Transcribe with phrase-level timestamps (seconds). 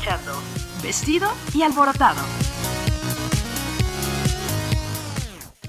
[0.00, 0.32] escuchando
[0.82, 2.22] Vestido y Alborotado.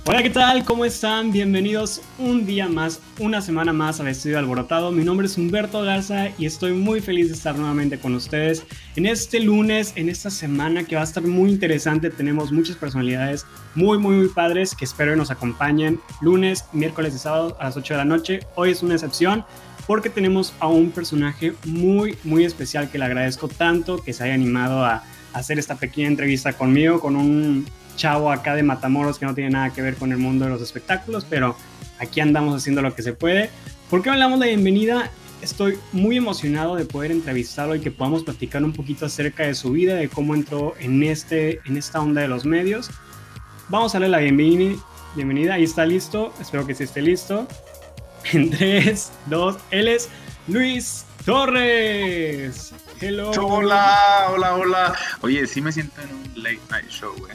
[0.05, 0.63] Hola, ¿qué tal?
[0.63, 1.31] ¿Cómo están?
[1.31, 4.91] Bienvenidos un día más, una semana más a Vestido y Alborotado.
[4.91, 8.65] Mi nombre es Humberto Garza y estoy muy feliz de estar nuevamente con ustedes
[8.95, 12.09] en este lunes, en esta semana que va a estar muy interesante.
[12.09, 13.45] Tenemos muchas personalidades
[13.75, 17.75] muy, muy, muy padres que espero que nos acompañen lunes, miércoles y sábado a las
[17.75, 18.39] 8 de la noche.
[18.55, 19.45] Hoy es una excepción
[19.87, 24.33] porque tenemos a un personaje muy, muy especial que le agradezco tanto que se haya
[24.33, 27.65] animado a, hacer esta pequeña entrevista conmigo, con un
[27.95, 30.61] chavo acá de Matamoros que no tiene nada que ver con el mundo de los
[30.61, 31.55] espectáculos, pero
[31.99, 33.49] aquí andamos haciendo lo que se puede.
[33.89, 35.09] ¿Por qué hablamos de bienvenida?
[35.41, 39.71] Estoy muy emocionado de poder entrevistarlo y que podamos platicar un poquito acerca de su
[39.71, 42.91] vida, de cómo entró en, este, en esta onda de los medios.
[43.69, 44.75] Vamos a darle la bienvenida.
[45.15, 46.33] Bienvenida, ahí está listo.
[46.39, 47.47] Espero que sí esté listo.
[48.33, 50.09] En 3, 2, él es
[50.47, 52.73] Luis Torres.
[52.99, 53.31] Hello.
[53.31, 54.95] Hola, hola, hola.
[55.21, 57.33] Oye, sí me siento en un late night show, güey.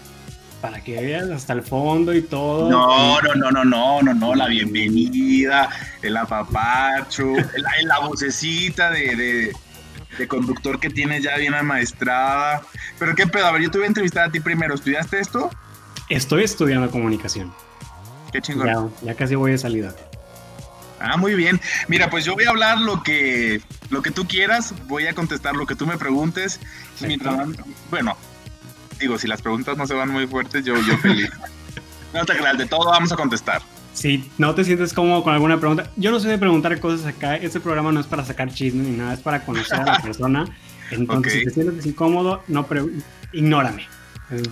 [0.61, 2.71] Para que veas hasta el fondo y todo.
[2.71, 5.69] No, no, no, no, no, no, no, la bienvenida,
[6.03, 9.53] el apapacho, la, la vocecita de,
[10.19, 12.63] de, conductor que tienes ya bien amaestrada.
[12.99, 14.75] Pero qué pedo, a ver, yo te voy a entrevistar a ti primero.
[14.75, 15.51] ¿Estudiaste esto?
[16.09, 17.53] Estoy estudiando comunicación.
[18.33, 18.67] Qué chingón.
[18.67, 19.95] Ya, ya casi voy de salida.
[21.01, 21.61] Ah, muy bien.
[21.89, 25.55] Mira, pues yo voy a hablar lo que, lo que tú quieras, voy a contestar
[25.55, 26.61] lo que tú me preguntes.
[27.91, 28.17] bueno,
[28.99, 31.31] digo, si las preguntas no se van muy fuertes, yo, yo feliz.
[32.15, 33.63] no te creas, de todo vamos a contestar.
[33.93, 37.37] Si no te sientes cómodo con alguna pregunta, yo no sé de preguntar cosas acá.
[37.37, 40.45] Este programa no es para sacar chismes ni nada, es para conocer a la persona.
[40.91, 42.67] Entonces, si te sientes incómodo, no
[43.33, 43.87] ignórame.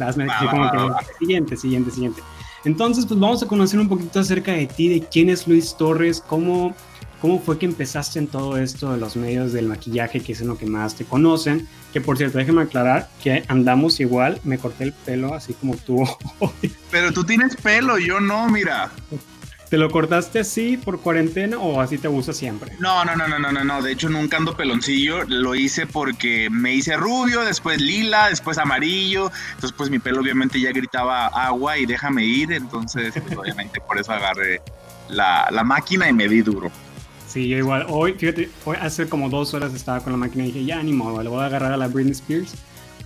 [0.01, 2.23] Hazme como que, siguiente, siguiente, siguiente.
[2.65, 6.23] Entonces, pues vamos a conocer un poquito acerca de ti, de quién es Luis Torres,
[6.27, 6.75] cómo,
[7.21, 10.49] cómo fue que empezaste en todo esto de los medios del maquillaje, que es en
[10.49, 11.69] lo que más te conocen.
[11.93, 16.03] Que por cierto, déjeme aclarar que andamos igual, me corté el pelo así como tú.
[16.91, 18.91] Pero tú tienes pelo, yo no, mira.
[19.75, 22.77] ¿Te lo cortaste así por cuarentena o así te gusta siempre?
[22.79, 25.25] No, no, no, no, no, no, De hecho, nunca ando peloncillo.
[25.25, 29.33] Lo hice porque me hice rubio, después lila, después amarillo.
[29.49, 32.53] Entonces, pues mi pelo obviamente ya gritaba agua y déjame ir.
[32.53, 34.63] Entonces, pues, obviamente por eso agarré
[35.09, 36.71] la, máquina y me di duro.
[37.27, 37.85] Sí, yo igual.
[37.89, 40.93] Hoy, fíjate, hoy hace como dos horas estaba con la máquina y dije, ya ni
[40.93, 42.55] modo, le voy a agarrar a la Britney Spears.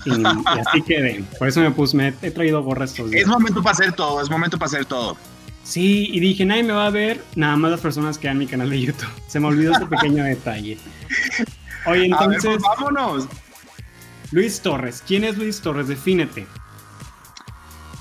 [0.05, 0.11] Y,
[0.45, 1.25] así quedé.
[1.39, 3.23] Por eso me puse, me he traído gorras estos días.
[3.23, 5.17] Es momento para hacer todo, es momento para hacer todo.
[5.69, 8.47] Sí, y dije, nadie me va a ver, nada más las personas que en mi
[8.47, 9.11] canal de YouTube.
[9.27, 10.79] Se me olvidó ese pequeño detalle.
[11.85, 12.43] Oye, entonces.
[12.43, 13.29] Pues, vámonos.
[14.31, 15.89] Luis Torres, ¿quién es Luis Torres?
[15.89, 16.47] Defínete.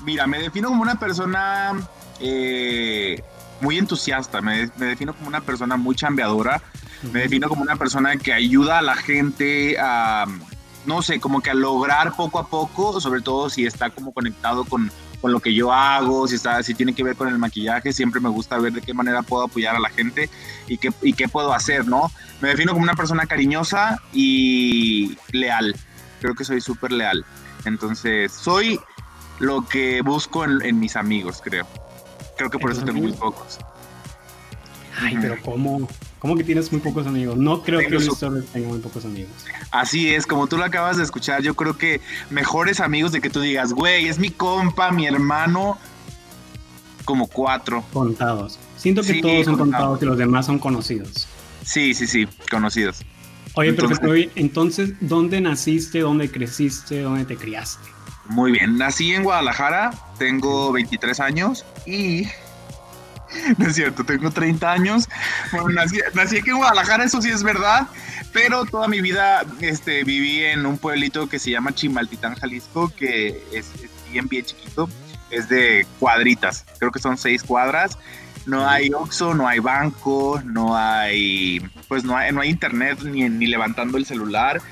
[0.02, 1.74] Mira, me defino como una persona
[2.20, 3.22] eh,
[3.60, 6.62] muy entusiasta, me, defino como una persona muy chambeadora,
[7.12, 10.24] me defino como una persona que ayuda a la gente a,
[10.86, 14.64] no sé, como que a lograr poco a poco, sobre todo si está como conectado
[14.64, 14.90] con
[15.20, 18.20] con lo que yo hago, si, está, si tiene que ver con el maquillaje, siempre
[18.20, 20.30] me gusta ver de qué manera puedo apoyar a la gente
[20.66, 22.10] y qué, y qué puedo hacer, ¿no?
[22.40, 25.74] Me defino como una persona cariñosa y leal.
[26.20, 27.24] Creo que soy súper leal.
[27.64, 28.80] Entonces, soy
[29.38, 31.66] lo que busco en, mis amigos, creo.
[32.36, 33.58] Creo que por eso tengo muy pocos.
[35.00, 35.88] Ay, pero ¿cómo?
[36.18, 37.36] ¿Cómo que tienes muy pocos amigos?
[37.36, 39.30] No creo que Luis Torres tenga muy pocos amigos.
[39.70, 43.30] Así es, como tú lo acabas de escuchar, yo creo que mejores amigos de que
[43.30, 45.78] tú digas, güey, es mi compa, mi hermano,
[47.04, 47.84] como cuatro.
[47.92, 48.58] Contados.
[48.76, 51.28] Siento que todos son contados y los demás son conocidos.
[51.64, 53.02] Sí, sí, sí, conocidos.
[53.54, 57.88] Oye, entonces, pero entonces, ¿dónde naciste, dónde creciste, dónde te criaste?
[58.28, 62.26] Muy bien, nací en Guadalajara, tengo 23 años y
[63.58, 64.90] no es cierto, tengo 30 añy
[65.52, 65.68] Bueno,
[66.14, 67.88] nací, aquí en Guadalajara, eso sí es verdad,
[68.32, 73.42] pero toda mi vida este, viví en un pueblito que se llama Chimaltitán, Jalisco, que
[73.52, 73.70] es,
[74.10, 74.88] bien, bien chiquito,
[75.30, 77.98] es de cuadritas, creo que son seis cuadras.
[78.46, 83.28] No hay Oxxo, no hay banco, no hay, pues no hay, no hay internet ni,
[83.28, 84.62] ni levantando el celular.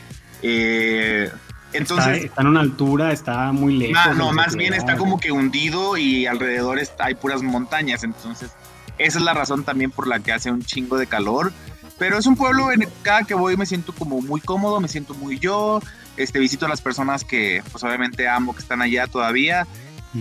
[0.40, 1.30] Eh,
[1.76, 4.16] entonces, está, en una altura, está muy lejos.
[4.16, 8.04] no, más bien está como que hundido y alrededor está, hay puras montañas.
[8.04, 8.50] Entonces,
[8.98, 11.52] esa es la razón también por la que hace un chingo de calor.
[11.98, 15.14] Pero es un pueblo en cada que voy me siento como muy cómodo, me siento
[15.14, 15.80] muy yo.
[16.16, 19.66] Este, visito a las personas que, pues obviamente amo que están allá todavía.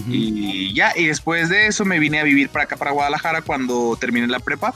[0.10, 3.98] Y ya, y después de eso me vine a vivir para acá, para Guadalajara, cuando
[3.98, 4.74] terminé la prepa.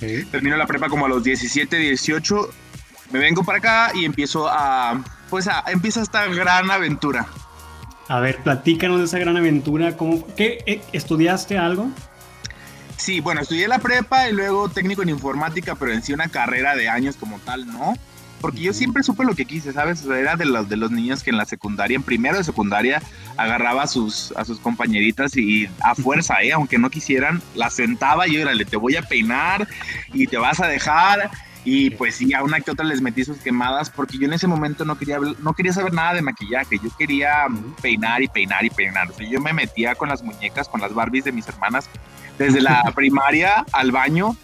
[0.00, 2.50] Termino la prepa como a los 17, 18.
[3.12, 7.26] Me vengo para acá y empiezo a pues ah, empieza esta gran aventura.
[8.08, 9.96] A ver, platícanos de esa gran aventura.
[9.96, 11.90] ¿Cómo, ¿Qué eh, estudiaste algo?
[12.96, 16.74] Sí, bueno, estudié la prepa y luego técnico en informática, pero en sí una carrera
[16.74, 17.94] de años como tal, ¿no?
[18.40, 20.04] porque yo siempre supe lo que quise, ¿sabes?
[20.04, 23.02] era de los, de los niños que en la secundaria, en primero de secundaria,
[23.36, 26.52] agarraba a sus, a sus compañeritas y a fuerza, ¿eh?
[26.52, 29.66] aunque no quisieran, la sentaba y yo, le te voy a peinar
[30.12, 31.30] y te vas a dejar.
[31.68, 34.46] Y pues sí, a una que otra les metí sus quemadas porque yo en ese
[34.46, 37.46] momento no quería, no quería saber nada de maquillaje, yo quería
[37.82, 39.10] peinar y peinar y peinar.
[39.10, 41.90] O sea, yo me metía con las muñecas, con las Barbies de mis hermanas,
[42.38, 44.36] desde la primaria al baño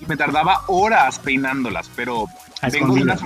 [0.00, 2.26] y me tardaba horas peinándolas, pero
[2.62, 3.22] a vengo de unas,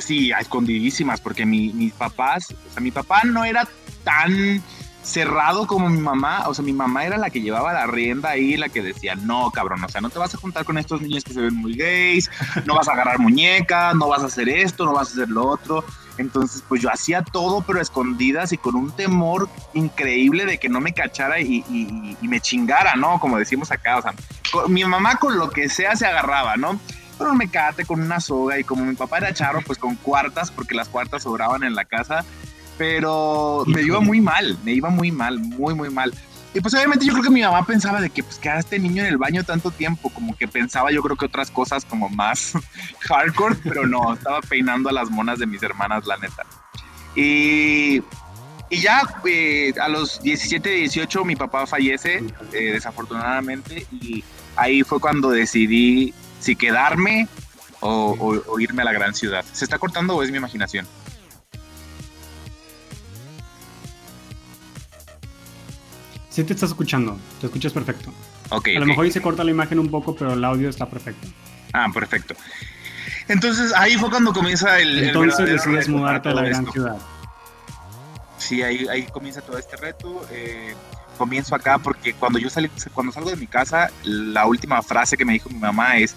[0.00, 3.68] sí, a escondidísimas, porque mi, mis papás, o sea, mi papá no era
[4.04, 4.62] tan
[5.06, 8.56] cerrado como mi mamá, o sea, mi mamá era la que llevaba la rienda ahí,
[8.56, 11.22] la que decía, no, cabrón, o sea, no te vas a juntar con estos niños
[11.22, 12.28] que se ven muy gays,
[12.66, 15.46] no vas a agarrar muñecas, no vas a hacer esto, no vas a hacer lo
[15.46, 15.84] otro.
[16.18, 20.80] Entonces, pues yo hacía todo, pero escondidas y con un temor increíble de que no
[20.80, 23.20] me cachara y, me chingara, ¿no?
[23.20, 24.14] Como decimos acá, o sea,
[24.66, 26.80] mi mamá con lo que sea se agarraba, ¿no?
[27.18, 30.50] Con un mecate, con una soga y como mi papá era charro, pues con cuartas,
[30.50, 32.24] porque las cuartas sobraban en la casa,
[32.78, 36.12] pero me iba muy mal, me iba muy mal, muy, muy mal.
[36.54, 39.02] Y pues obviamente yo creo que mi mamá pensaba de que pues quedara este niño
[39.02, 42.52] en el baño tanto tiempo, como que pensaba yo creo que otras cosas como más
[43.00, 46.44] hardcore, pero no, estaba peinando a las monas de mis hermanas, la neta.
[47.14, 48.02] Y,
[48.70, 54.24] y ya eh, a los 17, 18 mi papá fallece, eh, desafortunadamente, y
[54.56, 57.28] ahí fue cuando decidí si quedarme
[57.80, 59.44] o, o irme a la gran ciudad.
[59.52, 60.86] ¿Se está cortando o es mi imaginación?
[66.36, 68.12] Sí te estás escuchando, te escuchas perfecto.
[68.50, 68.68] Ok.
[68.76, 71.26] A lo mejor ahí se corta la imagen un poco, pero el audio está perfecto.
[71.72, 72.34] Ah, perfecto.
[73.26, 74.98] Entonces ahí fue cuando comienza el.
[74.98, 76.98] Entonces decides mudarte a la gran ciudad.
[78.36, 80.28] Sí, ahí, ahí comienza todo este reto.
[80.30, 80.74] Eh,
[81.16, 85.24] comienzo acá porque cuando yo salí, cuando salgo de mi casa, la última frase que
[85.24, 86.14] me dijo mi mamá es: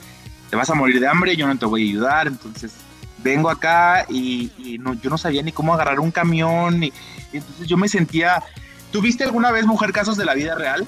[0.49, 2.27] Te vas a morir de hambre, yo no te voy a ayudar.
[2.27, 2.73] Entonces
[3.19, 6.83] vengo acá y, no, yo no sabía ni cómo agarrar un camión.
[6.83, 6.91] y
[7.31, 8.43] entonces yo me sentía
[8.91, 10.85] ¿Tuviste alguna vez Mujer Casos de la Vida Real?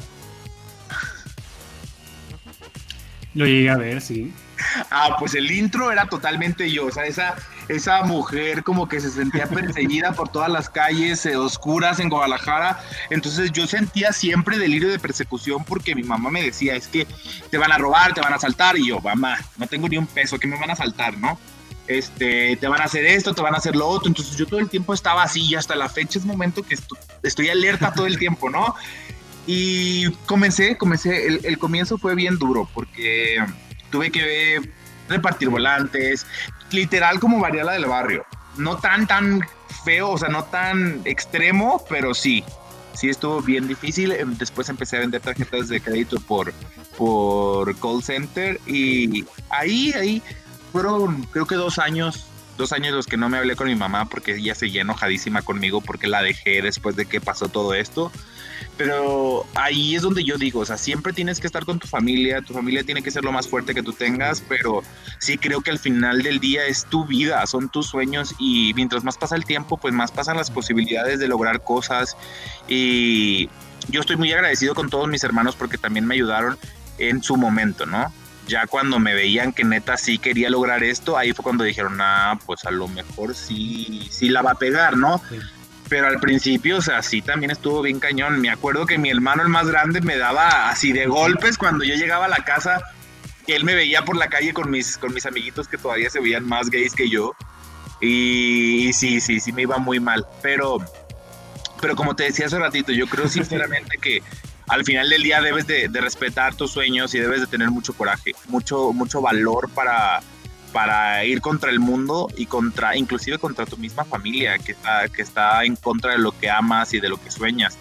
[3.33, 4.33] Lo llegué a ver, sí.
[4.89, 7.36] Ah, pues el intro era totalmente yo, o sea, esa,
[7.68, 12.80] esa mujer como que se sentía perseguida por todas las calles eh, oscuras en Guadalajara,
[13.09, 17.07] entonces yo sentía siempre delirio de persecución porque mi mamá me decía, es que
[17.50, 20.07] te van a robar, te van a asaltar, y yo, mamá, no tengo ni un
[20.07, 21.39] peso, que me van a asaltar, ¿no?
[21.98, 24.08] Este, te van a hacer esto, te van a hacer lo otro.
[24.08, 26.78] Entonces yo todo el tiempo estaba así y hasta la fecha es momento que
[27.24, 28.76] estoy alerta todo el tiempo, ¿no?
[29.48, 33.44] Y comencé, comencé, el, comienzo fue bien duro porque
[33.90, 34.62] tuve que
[35.10, 36.26] repartir volantes,
[36.72, 38.26] literal como variala del barrio.
[38.58, 39.42] No tan, tan
[39.84, 42.44] feo, o sea, no tan extremo, pero sí,
[42.94, 44.12] sí estuvo bien difícil.
[44.12, 46.54] Em, después empecé a vender tarjetas de crédito por,
[46.98, 50.22] por call center y ahí, ahí
[50.72, 52.26] fueron creo que dos años,
[52.58, 55.82] dos años los que no me hablé con mi mamá porque ella seguía enojadísima conmigo
[55.82, 58.12] porque la dejé después de que pasó todo esto.
[58.78, 62.42] Pero ahí es donde yo digo, o sea, siempre tienes que estar con tu familia,
[62.42, 64.82] tu familia tiene que ser lo más fuerte que tú tengas, pero
[65.20, 69.04] sí creo que al final del día es tu vida, son tus sueños y mientras
[69.04, 72.16] más pasa el tiempo, pues más pasan las posibilidades de lograr cosas
[72.68, 73.50] y
[73.90, 76.58] yo estoy muy agradecido con todos mis hermanos porque también me ayudaron
[76.98, 78.12] en su momento, ¿no?
[78.48, 82.40] Ya cuando me veían que neta sí quería lograr esto, ahí fue cuando dijeron, ah,
[82.46, 85.22] pues a lo mejor sí, sí la va a pegar, ¿no?
[85.89, 88.39] Pero al principio, o sea, sí también estuvo bien cañón.
[88.39, 91.96] Me acuerdo que mi hermano, el más grande, me daba así de golpes cuando yo
[91.96, 92.82] llegaba a la casa,
[93.46, 96.22] que él me veía por la calle con mis, con mis amiguitos que todavía se
[96.22, 97.36] veían más gays que yo.
[98.00, 100.25] Y, sí, sí, sí me iba muy mal.
[100.42, 100.77] Pero,
[101.82, 104.24] pero como te decía hace ratito, yo creo sinceramente que
[104.72, 108.32] al final del día debes de, respetar tus sueños y debes de tener mucho coraje,
[108.48, 110.22] mucho, mucho valor para,
[110.72, 115.24] para ir contra el mundo y contra, inclusive contra tu misma familia que está, que
[115.24, 117.78] está en contra de lo que amas y de lo que sueñas.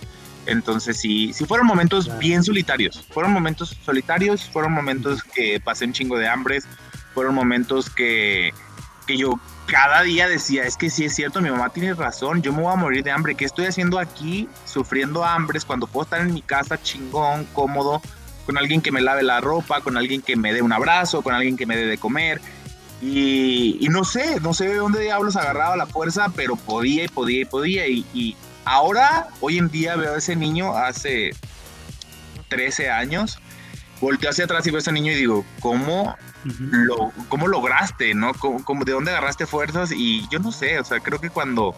[0.47, 5.93] Entonces sí, sí fueron momentos bien solitarios, fueron momentos solitarios, fueron momentos que pasé un
[5.93, 6.67] chingo de hambres,
[7.15, 8.53] fueron momentos que,
[9.07, 9.39] que yo
[9.71, 12.73] cada día decía, es que sí es cierto, mi mamá tiene razón, yo me voy
[12.73, 16.43] a morir de hambre, ¿qué estoy haciendo aquí sufriendo hambres cuando puedo estar en mi
[16.43, 18.03] casa chingón, cómodo,
[18.47, 21.35] con alguien que me lave la ropa, con alguien que me dé un abrazo, con
[21.35, 22.41] alguien que me dé de comer?
[23.01, 27.43] Y, no sé, no sé de dónde diablos agarraba la fuerza, pero podía y podía
[27.43, 27.87] y podía.
[27.87, 31.31] Y, y ahora, hoy en día veo a ese niño hace
[32.49, 33.39] 13 años,
[34.01, 38.33] volteo hacia atrás y veo a ese niño y digo, ¿cómo lo, cómo lograste, ¿no?
[38.35, 39.93] ¿Cómo, ¿De dónde agarraste fuerzas?
[39.93, 41.75] Y yo no sé, o sea, creo que cuando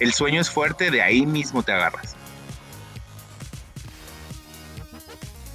[0.00, 2.16] el sueño es fuerte, de ahí mismo te agarras.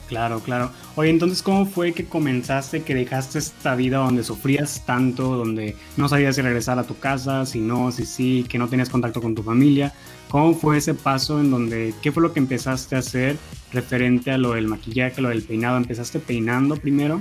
[0.07, 0.69] Claro, claro.
[0.95, 6.07] Oye, entonces, ¿cómo fue que comenzaste, que dejaste esta vida donde sufrías tanto, donde no
[6.07, 9.33] sabías si regresar a tu casa, si no, si sí, que no tenías contacto con
[9.33, 9.91] tu familia?
[10.29, 13.37] ¿Cómo fue ese paso en donde, qué fue lo que empezaste a hacer
[13.71, 15.77] referente a lo del maquillaje, lo del peinado?
[15.77, 17.19] ¿Empezaste peinando primero?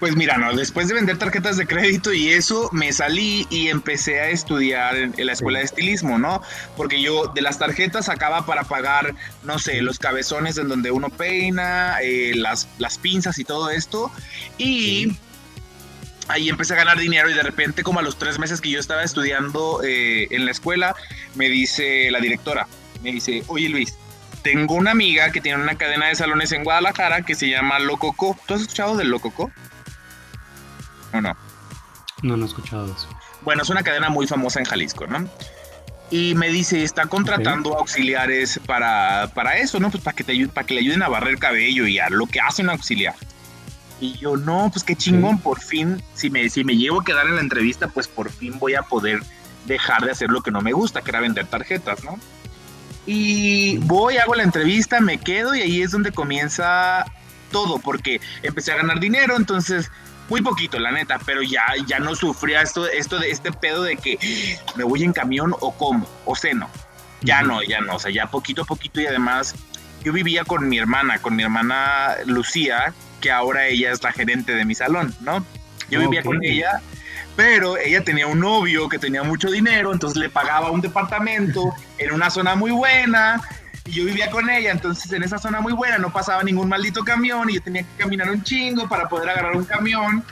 [0.00, 4.18] Pues mira, no, después de vender tarjetas de crédito y eso, me salí y empecé
[4.18, 6.42] a estudiar en, la escuela de estilismo, ¿no?
[6.74, 11.10] Porque yo de las tarjetas sacaba para pagar, no sé, los cabezones en donde uno
[11.10, 14.10] peina, eh, las, las pinzas y todo esto.
[14.56, 15.18] Y
[16.28, 18.80] ahí empecé a ganar dinero y de repente, como a los tres meses que yo
[18.80, 20.96] estaba estudiando eh, en la escuela,
[21.34, 22.66] me dice la directora,
[23.02, 23.94] me dice, oye Luis,
[24.42, 28.38] tengo una amiga que tiene una cadena de salones en Guadalajara que se llama Lococo.
[28.46, 29.52] ¿Tú has escuchado del Lococo?
[31.12, 31.36] ¿O no?
[32.22, 33.08] No, no he escuchado eso.
[33.42, 35.28] Bueno, es una cadena muy famosa en Jalisco, ¿no?
[36.10, 39.90] Y me dice, está contratando auxiliares para, para eso, ¿no?
[39.90, 42.40] Pues para que, te, para que le ayuden a barrer cabello y a lo que
[42.40, 43.14] hace un auxiliar.
[44.00, 47.26] Y yo, no, pues qué chingón, por fin, si me, si me llevo a quedar
[47.26, 49.22] en la entrevista, pues por fin voy a poder
[49.66, 52.18] dejar de hacer lo que no me gusta, que era vender tarjetas, ¿no?
[53.06, 57.04] Y voy, hago la entrevista, me quedo y ahí es donde comienza
[57.52, 59.90] todo, porque empecé a ganar dinero, entonces
[60.30, 63.96] muy poquito, la neta, pero ya, ya no sufría esto, esto de este pedo de
[63.96, 66.70] que me voy en camión o como, o seno.
[67.20, 69.54] Ya no, ya no, o sea, ya poquito a poquito y además
[70.02, 74.54] yo vivía con mi hermana, con mi hermana Lucía, que ahora ella es la gerente
[74.54, 75.44] de mi salón, ¿no?
[75.90, 76.80] Yo vivía con ella,
[77.36, 82.12] pero ella tenía un novio que tenía mucho dinero, entonces le pagaba un departamento en
[82.12, 83.42] una zona muy buena,
[83.86, 87.02] y yo vivía con ella, entonces en esa zona muy buena no pasaba ningún maldito
[87.04, 90.24] camión y yo tenía que caminar un chingo para poder agarrar un camión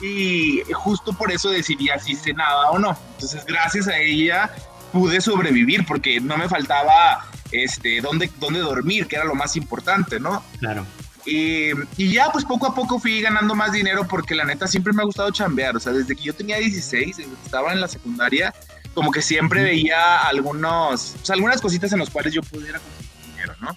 [0.00, 2.96] y justo por eso decidí si se nada o no.
[3.14, 4.50] Entonces gracias a ella
[4.92, 10.20] pude sobrevivir porque no me faltaba este dónde, dónde dormir, que era lo más importante,
[10.20, 10.42] ¿no?
[10.58, 10.86] Claro.
[11.26, 14.94] Y, y, ya, pues poco a poco fui ganando más dinero porque la neta siempre
[14.94, 15.76] me ha gustado chambear.
[15.76, 18.54] O sea, desde que yo tenía 16, estaba en la secundaria,
[18.98, 23.10] como que siempre veía algunos, o sea, algunas cositas en las cuales yo pudiera conseguir
[23.30, 23.76] dinero, ¿no?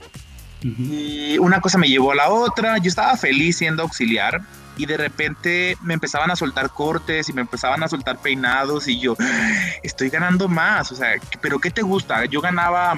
[0.64, 4.42] Y una cosa me llevó a la otra, yo estaba feliz siendo auxiliar
[4.78, 9.00] y de repente me empezaban a soltar cortes y me empezaban a soltar peinados y
[9.00, 9.16] yo,
[9.84, 12.26] estoy ganando más, o sea, pero ¿qué te gusta?
[12.26, 12.96] Yo ganaba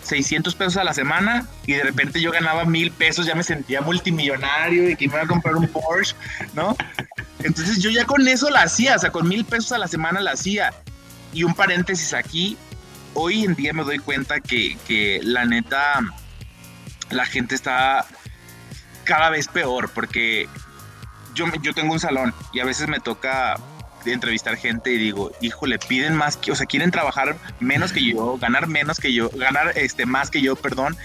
[0.00, 3.82] 600 pesos a la semana y de repente yo ganaba mil pesos, ya me sentía
[3.82, 6.16] multimillonario y que me iba a comprar un Porsche,
[6.54, 6.74] ¿no?
[7.40, 10.20] Entonces yo ya con eso la hacía, o sea, con mil pesos a la semana
[10.20, 10.72] la hacía.
[11.34, 12.56] Y un paréntesis aquí,
[13.12, 16.00] hoy en día me doy cuenta que, la neta,
[17.10, 18.06] la gente está
[19.02, 20.48] cada vez peor porque
[21.34, 23.56] yo, yo tengo un salón y a veces me toca
[24.06, 28.36] entrevistar gente y digo, híjole, piden más que, o sea, quieren trabajar menos que yo,
[28.38, 30.96] ganar menos que yo, ganar este más que yo, perdón.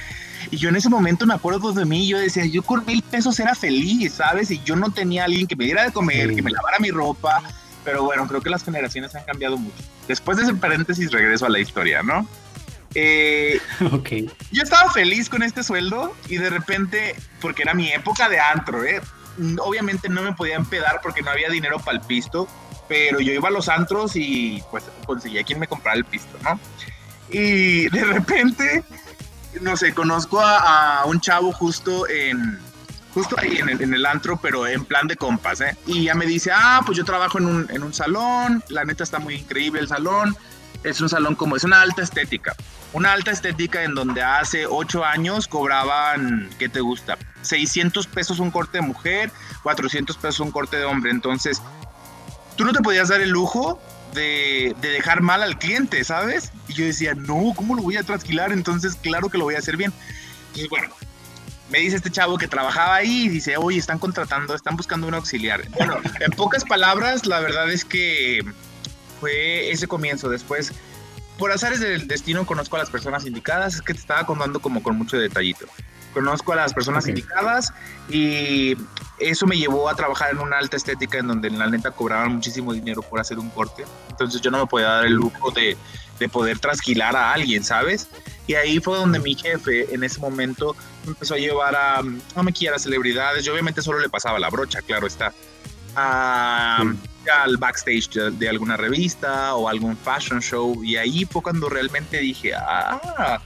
[0.51, 3.39] Y yo en ese momento me acuerdo de mí, yo decía, yo con mil pesos
[3.39, 4.51] era feliz, ¿sabes?
[4.51, 7.41] Y yo no tenía alguien que me diera de comer, que me lavara mi ropa,
[7.83, 9.83] pero bueno, creo que las generaciones han cambiado mucho.
[10.09, 12.27] Después de ese paréntesis, regreso a la historia, ¿no?
[12.95, 13.61] Eh,
[13.91, 14.09] ok.
[14.51, 18.83] Yo estaba feliz con este sueldo y de repente, porque era mi época de antro,
[18.83, 19.01] ¿eh?
[19.59, 22.47] Obviamente no me podía empedar porque no había dinero para el pisto,
[22.87, 26.59] pero yo iba a los antros y pues conseguía quien me comprara el pisto, ¿no?
[27.29, 28.83] Y de repente,
[29.61, 32.59] no sé, conozco a un chavo justo en,
[33.13, 35.75] justo ahí en el, antro, pero en plan de compas, ¿eh?
[35.87, 39.03] Y ya me dice, ah, pues yo trabajo en un, en un salón, la neta
[39.03, 40.35] está muy increíble el salón,
[40.83, 42.55] es un salón como, es una alta estética,
[42.93, 47.17] una alta estética en donde hace ocho años cobraban, ¿qué te gusta?
[47.41, 49.31] 600 pesos un corte de mujer,
[49.63, 51.61] 400 pesos un corte de hombre, entonces
[52.55, 53.81] tú no te podías dar el lujo
[54.13, 56.51] de, de, dejar mal al cliente, ¿sabes?
[56.67, 58.51] Y yo decía, no, ¿cómo lo voy a trasquilar?
[58.51, 59.93] Entonces, claro que lo voy a hacer bien.
[60.69, 60.89] Bueno,
[61.69, 65.13] me dice este chavo que trabajaba ahí y dice, oye, están contratando, están buscando un
[65.13, 65.67] auxiliar.
[65.69, 68.41] Bueno, en pocas palabras, la verdad es que
[69.19, 70.29] fue ese comienzo.
[70.29, 70.71] Después,
[71.37, 73.75] por azares del destino, conozco a las personas indicadas.
[73.75, 75.67] Es que te estaba contando como con mucho detallito.
[76.13, 77.71] Conozco a las personas indicadas
[78.09, 78.75] y
[79.19, 82.33] eso me llevó a trabajar en una alta estética en donde en la neta cobraban
[82.33, 83.85] muchísimo dinero por hacer un corte.
[84.09, 85.77] Entonces yo no me podía dar el lujo de,
[86.17, 88.09] de poder trasquilar a alguien, ¿sabes?
[88.49, 90.75] Y ahí fue donde mi jefe en ese momento
[91.05, 93.45] empezó a llevar a, no me quiera, celebridades.
[93.45, 95.31] Yo obviamente solo le pasaba la brocha, claro está.
[95.93, 100.83] al backstage de, alguna revista o algún fashion show.
[100.83, 103.39] Y ahí fue cuando realmente dije, ah,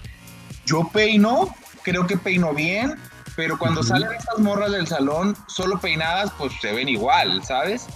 [0.66, 2.98] yo peino, creo que peino bien,
[3.36, 7.88] pero cuando salen estas morras del salón, solo peinadas, pues se ven igual, ¿sabes?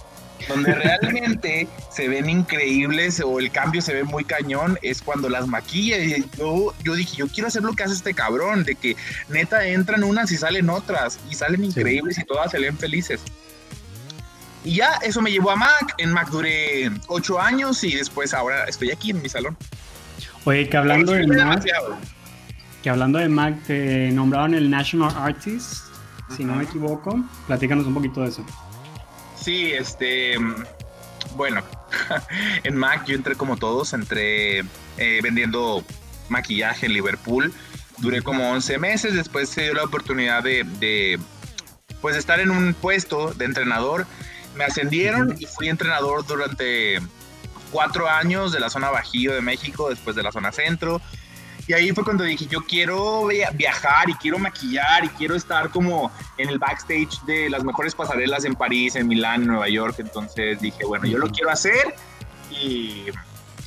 [0.46, 5.46] Donde realmente se ven increíbles o el cambio se ve muy cañón es cuando las
[5.46, 5.98] maquilla.
[5.98, 8.96] Y yo, yo dije, yo quiero hacer lo que hace este cabrón, de que
[9.28, 13.22] neta entran unas y salen otras, y salen increíbles y todas se ven felices.
[14.64, 15.94] Y ya eso me llevó a Mac.
[15.98, 19.56] En Mac duré ocho años y después ahora estoy aquí en mi salón.
[20.44, 21.64] Oye, que hablando de Mac,
[22.82, 25.84] que hablando de Mac, te nombraron el National Artist,
[26.36, 27.22] si no me equivoco.
[27.46, 28.44] Platícanos un poquito de eso.
[29.48, 30.36] Sí, este,
[31.34, 31.62] bueno,
[32.64, 35.82] en Mac yo entré como todos, entré eh, vendiendo
[36.28, 37.50] maquillaje en Liverpool.
[37.96, 41.18] Duré como 11 meses, después se dio la oportunidad de, de
[42.02, 44.06] pues estar en un puesto de entrenador.
[44.54, 46.98] Me ascendieron y fui entrenador durante
[47.72, 51.00] cuatro años de la zona Bajío de México, después de la zona centro.
[51.68, 56.10] Y ahí fue cuando dije, yo quiero viajar y quiero maquillar y quiero estar como
[56.38, 59.96] en el backstage de las mejores pasarelas en París, en Milán, en Nueva York.
[59.98, 61.94] Entonces dije, bueno, yo lo quiero hacer
[62.50, 63.04] y,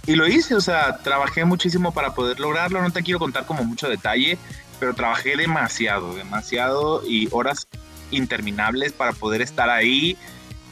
[0.07, 0.55] y lo hice.
[0.55, 2.81] O sea, trabajé muchísimo para poder lograrlo.
[2.81, 4.39] No te quiero contar como mucho detalle,
[4.79, 7.67] pero trabajé demasiado, demasiado y horas
[8.09, 10.17] interminables para poder estar ahí.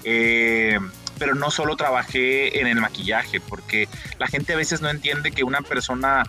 [0.04, 0.80] Eh,
[1.20, 5.44] pero no solo trabajé en el maquillaje, porque la gente a veces no entiende que
[5.44, 6.24] una persona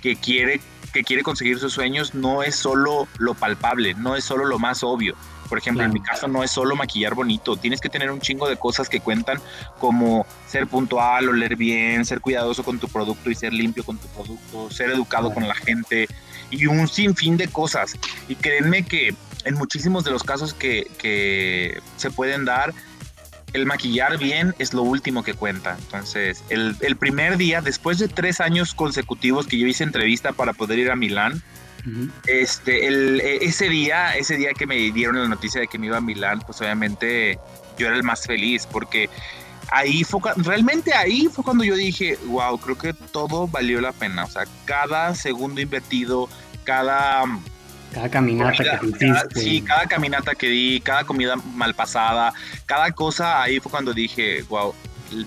[0.00, 0.60] que quiere,
[0.92, 4.82] que quiere conseguir sus sueños no es solo lo palpable, no es solo lo más
[4.82, 5.16] obvio.
[5.48, 8.48] Por ejemplo, en mi caso no es solo maquillar bonito, tienes que tener un chingo
[8.48, 9.40] de cosas que cuentan
[9.80, 14.06] como ser puntual, oler bien, ser cuidadoso con tu producto y ser limpio con tu
[14.08, 16.06] producto, ser educado con la gente
[16.50, 17.96] y un sinfín de cosas.
[18.28, 19.12] Y créanme que
[19.44, 22.72] en muchísimos de los casos que, que se pueden dar,
[23.52, 25.76] el maquillar bien es lo último que cuenta.
[25.78, 30.52] Entonces, el, el, primer día, después de tres años consecutivos que yo hice entrevista para
[30.52, 31.42] poder ir a Milán,
[32.26, 35.86] este, el, e, ese día, ese día que me dieron la noticia de que me
[35.86, 37.38] iba a Milán, pues obviamente
[37.78, 39.08] yo era el más feliz porque
[39.70, 44.24] ahí fue, realmente ahí fue cuando yo dije, wow, creo que todo valió la pena.
[44.24, 46.28] O sea, cada segundo invertido,
[46.64, 47.24] cada
[47.92, 49.40] cada caminata que hiciste.
[49.40, 52.32] Sí, cada caminata que di, cada comida mal pasada,
[52.66, 54.74] cada cosa, ahí fue cuando dije, wow,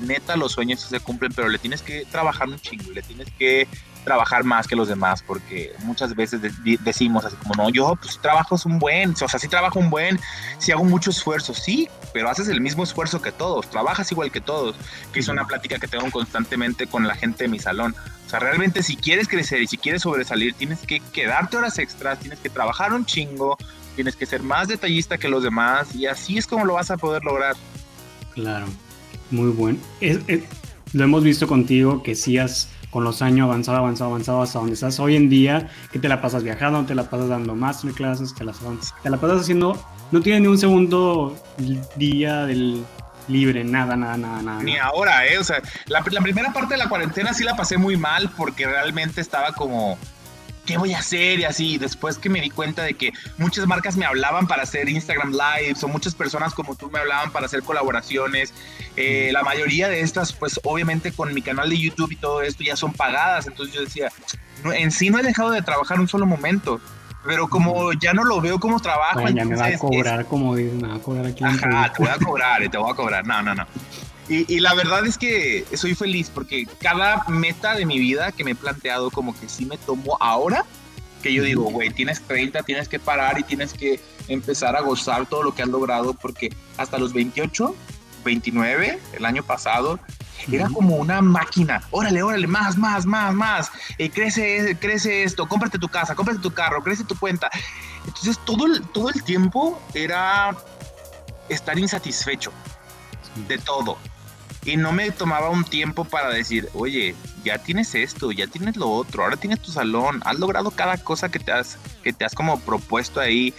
[0.01, 3.67] neta los sueños se cumplen, pero le tienes que trabajar un chingo, le tienes que
[4.03, 6.41] trabajar más que los demás, porque muchas veces
[6.81, 9.89] decimos así como, no, yo pues trabajo es un buen, o sea, sí trabajo un
[9.89, 10.19] buen,
[10.59, 14.41] sí hago mucho esfuerzo, sí, pero haces el mismo esfuerzo que todos, trabajas igual que
[14.41, 14.75] todos,
[15.13, 17.95] que es una plática que tengo constantemente con la gente de mi salón.
[18.39, 22.49] Realmente si quieres crecer y si quieres sobresalir, tienes que quedarte horas extras, tienes que
[22.49, 23.57] trabajar un chingo,
[23.95, 26.97] tienes que ser más detallista que los demás y así es como lo vas a
[26.97, 27.55] poder lograr.
[28.33, 28.65] Claro,
[29.31, 29.79] muy bueno.
[30.93, 34.75] lo hemos visto contigo que sí has con los años avanzado, avanzado, avanzado hasta donde
[34.75, 38.43] estás hoy en día, que te la pasas viajando, te la pasas dando masterclasses, te
[38.43, 38.53] la,
[39.01, 41.35] te la pasas haciendo, no tienes ni un segundo
[41.95, 42.85] día del
[43.27, 44.63] libre, nada, nada, nada, nada.
[44.63, 45.37] Ni ahora, ¿eh?
[45.37, 49.21] O sea, la, primera parte de la cuarentena sí la pasé muy mal porque realmente
[49.21, 49.97] estaba como
[50.65, 51.39] ¿qué voy a hacer?
[51.39, 54.89] Y así, después que me di cuenta de que muchas marcas me hablaban para hacer
[54.89, 58.53] Instagram Lives o muchas personas como tú me hablaban para hacer colaboraciones.
[58.95, 62.63] Eh, la mayoría de estas, pues obviamente con mi canal de YouTube y todo esto
[62.63, 63.47] ya son pagadas.
[63.47, 64.09] Entonces yo decía,
[64.73, 66.79] en sí no he dejado de trabajar un solo momento.
[67.25, 69.27] Pero como ya no lo veo como trabajo.
[69.29, 71.43] ya me va a cobrar, como dices, me va a cobrar aquí.
[71.43, 73.25] Ajá, te voy a cobrar, te voy a cobrar.
[73.25, 73.65] No, no, no.
[74.29, 78.51] Y, la verdad es que soy feliz porque cada meta de mi vida que me
[78.51, 80.65] he planteado como que sí me tomo ahora,
[81.21, 85.25] que yo digo, güey, tienes 30, tienes que parar y tienes que empezar a gozar
[85.25, 87.75] todo lo que has logrado porque hasta los 28,
[88.23, 89.99] 29, el año pasado,
[90.51, 91.81] era como una máquina.
[91.91, 93.71] Órale, órale, más, más, más, más.
[93.97, 97.49] Eh, crece, crece esto, cómprate tu casa, cómprate tu carro, crece tu cuenta.
[98.05, 100.55] Entonces todo el, todo el tiempo era
[101.49, 102.51] estar insatisfecho
[103.47, 103.97] de todo
[104.65, 108.89] y no me tomaba un tiempo para decir, oye, ya tienes esto, ya tienes lo
[108.89, 112.33] otro, ahora tienes tu salón, has logrado cada cosa que te has, que te has
[112.33, 113.53] como propuesto ahí.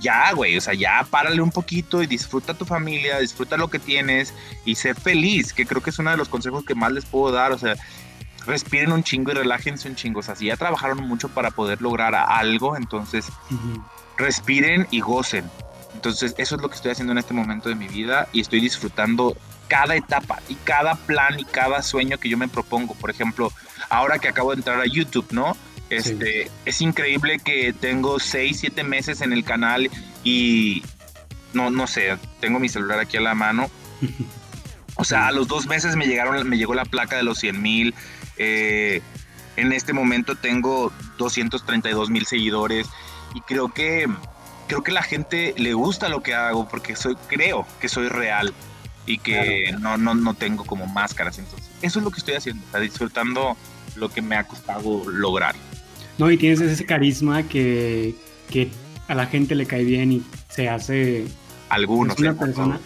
[0.00, 3.78] Ya, güey, o sea, ya párale un poquito y disfruta tu familia, disfruta lo que
[3.78, 7.04] tienes y sé feliz, que creo que es uno de los consejos que más les
[7.04, 7.76] puedo dar, o sea,
[8.46, 11.80] respiren un chingo y relájense un chingo, o sea, si ya trabajaron mucho para poder
[11.82, 13.26] lograr algo, entonces
[14.16, 15.48] respiren y gocen.
[15.94, 18.60] Entonces, eso es lo que estoy haciendo en este momento de mi vida y estoy
[18.60, 19.36] disfrutando
[19.68, 22.94] cada etapa y cada plan y cada sueño que yo me propongo.
[22.94, 23.52] Por ejemplo,
[23.88, 25.56] ahora que acabo de entrar a YouTube, ¿no?
[25.90, 29.90] Este, Es increíble que tengo 6, 7 meses en el canal
[30.24, 30.82] y
[31.52, 33.70] no, no sé, tengo mi celular aquí a la mano.
[34.98, 37.60] O sea, a los dos meses me, llegaron, me llegó la placa de los 100
[37.60, 37.94] mil.
[38.38, 39.02] Eh,
[39.56, 42.88] en este momento tengo 232 mil seguidores
[43.34, 44.06] y creo que
[44.68, 48.52] creo que la gente le gusta lo que hago porque soy creo que soy real
[49.06, 51.38] y que no, no, no tengo como máscaras.
[51.38, 53.56] Entonces, eso es lo que estoy haciendo, está disfrutando
[53.94, 55.54] lo que me ha costado lograr.
[56.18, 58.14] No, y tienes ese carisma que,
[58.50, 58.68] que
[59.08, 61.26] a la gente le cae bien y se hace
[61.68, 62.18] algunos.
[62.18, 62.80] una persona.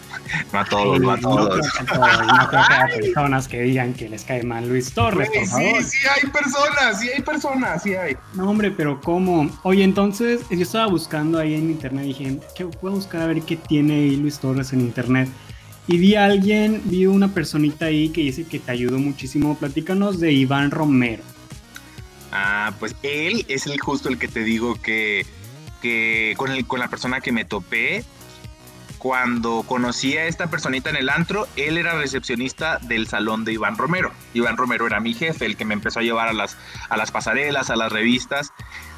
[0.51, 1.57] No a todos, no a todos.
[1.87, 5.83] No creo que haya personas que digan que les cae mal Luis Torres, por favor.
[5.83, 8.15] Sí, sí hay personas, sí hay personas, sí hay.
[8.33, 9.49] No, hombre, pero ¿cómo?
[9.63, 13.41] Oye, entonces, yo estaba buscando ahí en internet, dije, ¿qué voy a buscar a ver
[13.41, 15.29] qué tiene ahí Luis Torres en internet?
[15.87, 19.57] Y vi a alguien, vi una personita ahí que dice que te ayudó muchísimo.
[19.57, 21.23] Platícanos de Iván Romero.
[22.31, 25.25] Ah, pues él es el justo el que te digo que,
[25.81, 28.05] que con, el, con la persona que me topé,
[29.01, 33.75] cuando conocí a esta personita en el antro, él era recepcionista del salón de Iván
[33.75, 34.11] Romero.
[34.35, 36.55] Iván Romero era mi jefe, el que me empezó a llevar a las,
[36.87, 38.53] a las pasarelas, a las revistas.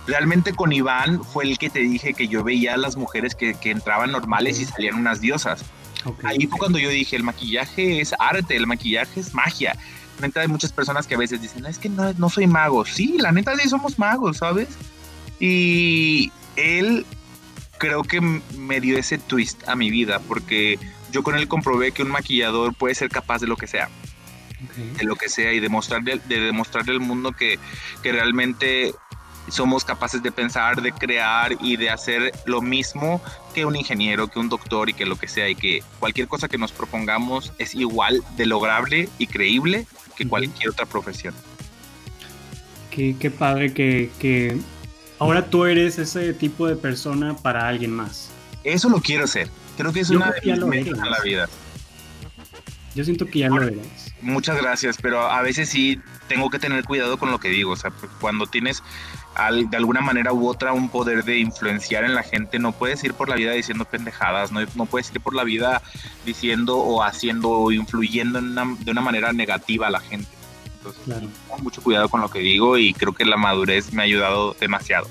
[0.05, 3.53] Realmente con Iván fue el que te dije que yo veía a las mujeres que,
[3.53, 5.63] que entraban normales y salían unas diosas.
[6.03, 6.31] Okay.
[6.31, 9.77] Ahí fue cuando yo dije, el maquillaje es arte, el maquillaje es magia.
[10.21, 12.85] Neta hay muchas personas que a veces dicen, es que no, no soy mago.
[12.85, 14.69] Sí, la neta sí somos magos, ¿sabes?
[15.39, 17.05] Y él
[17.77, 20.79] creo que me dio ese twist a mi vida, porque
[21.11, 23.89] yo con él comprobé que un maquillador puede ser capaz de lo que sea.
[24.69, 24.93] Okay.
[24.97, 27.59] De lo que sea y demostrarle, de demostrarle al mundo que,
[28.01, 28.93] que realmente
[29.53, 33.21] somos capaces de pensar, de crear y de hacer lo mismo
[33.53, 36.47] que un ingeniero, que un doctor y que lo que sea, y que cualquier cosa
[36.47, 39.85] que nos propongamos es igual de lograble y creíble
[40.15, 41.33] que cualquier otra profesión.
[42.89, 44.57] Qué, qué padre que, que
[45.19, 48.29] ahora tú eres ese tipo de persona para alguien más.
[48.63, 49.49] Eso lo quiero ser.
[49.77, 51.49] Creo que es Yo una de mis metas en la vida.
[52.95, 54.13] Yo siento que ya lo eres.
[54.21, 57.71] Muchas gracias, pero a veces sí tengo que tener cuidado con lo que digo.
[57.71, 58.83] O sea, pues, cuando tienes
[59.35, 63.03] al- de alguna manera u otra un poder de influenciar en la gente, no puedes
[63.03, 65.81] ir por la vida diciendo pendejadas, no, no puedes ir por la vida
[66.25, 70.29] diciendo o haciendo o influyendo en una- de una manera negativa a la gente.
[70.77, 71.27] Entonces, Claro.
[71.47, 74.55] tengo mucho cuidado con lo que digo y creo que la madurez me ha ayudado
[74.59, 75.07] demasiado.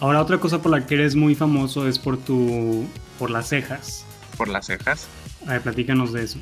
[0.00, 2.86] Ahora otra cosa por la que eres muy famoso es por tu
[3.18, 4.04] por las cejas.
[4.36, 5.06] Por las cejas.
[5.46, 6.38] A ver, platícanos de eso.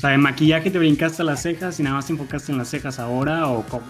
[0.00, 2.70] O sea, de maquillaje te brincaste las cejas y nada más te enfocaste en las
[2.70, 3.84] cejas ahora o cómo?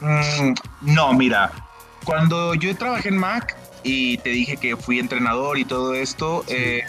[0.00, 1.50] Mm, no, mira,
[2.04, 6.84] cuando yo trabajé en Mac y te dije que fui entrenador y todo esto, eh,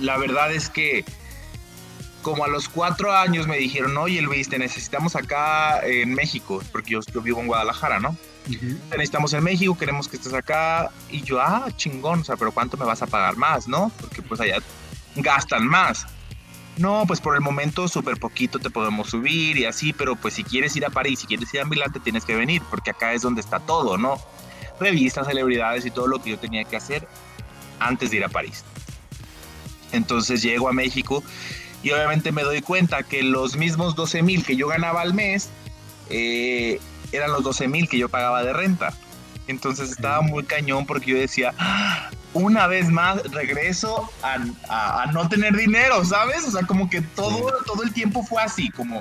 [0.00, 1.04] la verdad es que
[2.22, 6.90] como a los cuatro años me dijeron, oye Luis, te necesitamos acá en México, porque
[6.90, 8.16] yo, yo vivo en Guadalajara, ¿no?
[8.48, 10.90] Te necesitamos en México, queremos que estés acá.
[11.08, 13.92] Y yo, ah, chingón, o sea, pero ¿cuánto me vas a pagar más, no?
[14.00, 14.58] Porque pues allá
[15.14, 16.04] gastan más.
[16.78, 20.44] No, pues por el momento súper poquito te podemos subir y así, pero pues si
[20.44, 23.12] quieres ir a París, si quieres ir a Milán, te tienes que venir, porque acá
[23.12, 24.18] es donde está todo, ¿no?
[24.80, 27.06] Revistas, celebridades y todo lo que yo tenía que hacer
[27.78, 28.64] antes de ir a París.
[29.92, 31.22] Entonces llego a México
[31.82, 35.50] y obviamente me doy cuenta que los mismos 12 mil que yo ganaba al mes
[36.08, 36.80] eh,
[37.12, 38.94] eran los 12 mil que yo pagaba de renta.
[39.52, 44.38] Entonces estaba muy cañón porque yo decía, "Ah, una vez más regreso a,
[44.68, 46.44] a- a no tener dinero, ¿sabes?
[46.48, 49.00] O sea, como que todo, todo el tiempo fue así, como,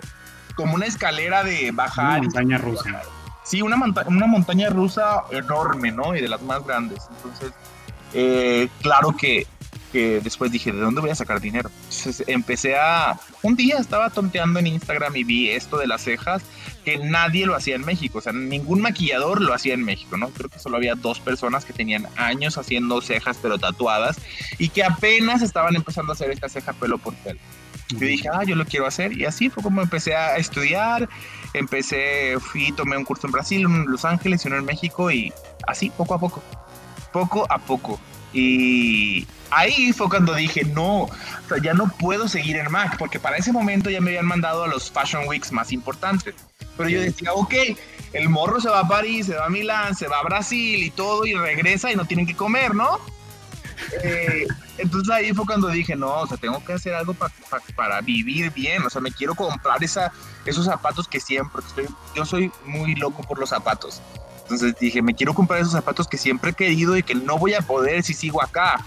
[0.55, 2.17] como una escalera de Una bajar.
[2.19, 3.01] y montaña rusa.
[3.43, 6.15] Sí, una, monta- una montaña rusa enorme, ¿no?
[6.15, 7.01] Y de las más grandes.
[7.17, 7.51] Entonces,
[8.13, 9.47] eh, claro que,
[9.91, 11.69] que después dije, ¿de dónde voy a sacar dinero?
[11.83, 13.19] Entonces empecé a...
[13.41, 16.43] Un día estaba tonteando en Instagram y vi esto de las cejas,
[16.85, 20.29] que nadie lo hacía en México, o sea, ningún maquillador lo hacía en México, ¿no?
[20.29, 24.17] Creo que solo había dos personas que tenían años haciendo cejas pero tatuadas
[24.57, 27.39] y que apenas estaban empezando a hacer esta ceja pelo por pelo.
[27.89, 29.17] Yo dije, ah, yo lo quiero hacer.
[29.17, 31.09] Y así fue como empecé a estudiar.
[31.53, 35.11] Empecé, fui, tomé un curso en Brasil, en Los Ángeles y uno en México.
[35.11, 35.33] Y
[35.67, 36.41] así, poco a poco.
[37.11, 37.99] Poco a poco.
[38.33, 41.09] Y ahí fue cuando dije, no, o
[41.49, 42.97] sea, ya no puedo seguir en Mac.
[42.97, 46.35] Porque para ese momento ya me habían mandado a los Fashion Weeks más importantes.
[46.77, 47.53] Pero yo decía, ok,
[48.13, 50.91] el morro se va a París, se va a Milán, se va a Brasil y
[50.91, 51.25] todo.
[51.25, 52.99] Y regresa y no tienen que comer, ¿no?
[54.03, 54.45] Eh,
[54.77, 57.99] entonces ahí fue cuando dije, no, o sea, tengo que hacer algo pa- pa- para
[58.01, 60.11] vivir bien, o sea, me quiero comprar esa,
[60.45, 63.99] esos zapatos que siempre, estoy, yo soy muy loco por los zapatos.
[64.51, 67.53] Entonces dije, me quiero comprar esos zapatos que siempre he querido y que no voy
[67.53, 68.85] a poder si sigo acá.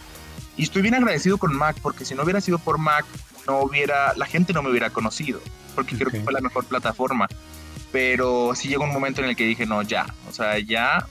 [0.59, 3.07] Y estoy bien agradecido con Mac, porque si no hubiera sido por Mac,
[3.46, 5.40] no hubiera, la gente no me hubiera conocido,
[5.74, 7.29] porque creo que fue la mejor plataforma.
[7.92, 11.07] Pero sí llegó un momento en el que dije, no, ya, o sea, ya.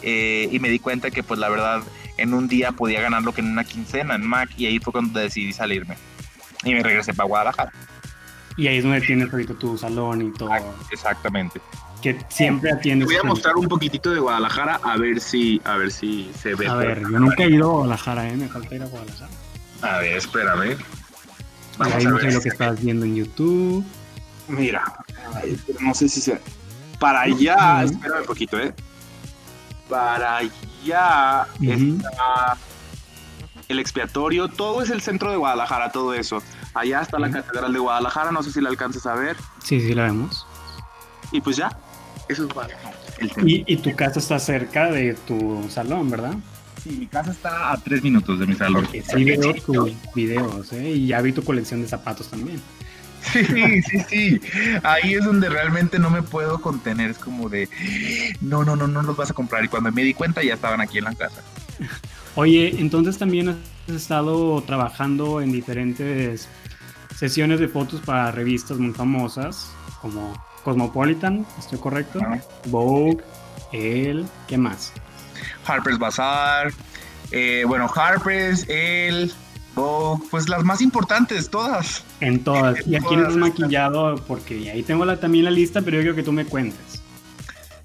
[0.00, 1.82] eh, y me di cuenta que, pues, la verdad,
[2.16, 4.92] en un día podía ganar lo que en una quincena en Mac, y ahí fue
[4.92, 5.96] cuando decidí salirme.
[6.64, 7.72] Y me regresé para Guadalajara.
[8.56, 10.50] Y ahí es donde tienes ahorita tu salón y todo.
[10.90, 11.60] Exactamente.
[12.02, 13.06] Que siempre atiendes.
[13.06, 16.66] Voy a mostrar un poquitito de Guadalajara a ver si, a ver si se ve.
[16.66, 18.36] A ver, yo nunca he ido a Guadalajara, ¿eh?
[18.36, 19.30] Me falta ir a Guadalajara.
[19.82, 20.76] A ver, espérame.
[21.78, 23.84] Vamos a ver lo que estás viendo en YouTube.
[24.48, 24.82] Mira,
[25.80, 26.40] no sé si se.
[26.98, 28.74] Para allá, espera un poquito, ¿eh?
[29.88, 32.56] Para allá está
[33.68, 36.42] el expiatorio, todo es el centro de Guadalajara, todo eso.
[36.74, 39.36] Allá está la Catedral de Guadalajara, no sé si la alcanzas a ver.
[39.62, 40.46] Sí, sí, la vemos.
[41.30, 41.76] Y pues ya,
[42.28, 46.34] eso es ¿Y, y tu casa está cerca de tu salón, ¿verdad?
[46.82, 48.88] Sí, mi casa está a tres minutos de mi salón.
[48.90, 50.90] sí, veo tus videos, ¿eh?
[50.90, 52.60] Y ya vi tu colección de zapatos también.
[53.32, 54.40] Sí, sí, sí.
[54.82, 57.10] Ahí es donde realmente no me puedo contener.
[57.10, 57.68] Es como de,
[58.40, 59.64] no, no, no, no los vas a comprar.
[59.64, 61.40] Y cuando me di cuenta ya estaban aquí en la casa.
[62.34, 66.48] Oye, entonces también has estado trabajando en diferentes
[67.16, 72.20] sesiones de fotos para revistas muy famosas, como Cosmopolitan, ¿estoy correcto?
[72.66, 73.18] Vogue,
[73.72, 74.92] El, ¿qué más?
[75.66, 76.72] Harper's Bazaar,
[77.30, 79.32] eh, bueno, Harper's, El,
[79.74, 82.04] Vogue, pues las más importantes, todas.
[82.20, 82.86] En todas.
[82.86, 84.16] ¿Y a quién has maquillado?
[84.26, 87.02] Porque ahí tengo la, también la lista, pero yo quiero que tú me cuentes.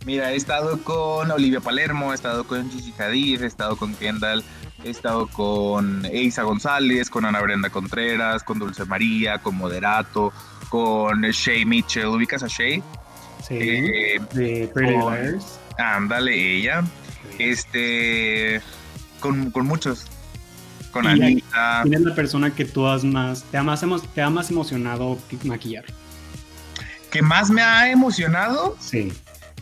[0.05, 4.41] Mira, he estado con Olivia Palermo, he estado con Gigi Hadid, he estado con Kendall,
[4.83, 10.31] he estado con Eisa González, con Ana Brenda Contreras, con Dulce María, con Moderato,
[10.69, 12.07] con Shay Mitchell.
[12.07, 12.81] ¿Ubicas a Shay?
[13.47, 15.59] Sí, eh, de Pretty Liars.
[15.77, 16.83] Ándale, ella.
[17.39, 18.61] Este,
[19.19, 20.05] con, con muchos.
[20.91, 21.81] Con Anita.
[21.83, 25.17] ¿Quién es la persona que tú has más, te ha más, te ha más emocionado
[25.43, 25.85] maquillar?
[27.11, 28.75] ¿Que más me ha emocionado?
[28.79, 29.13] Sí.